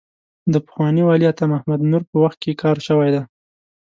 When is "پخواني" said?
0.65-1.01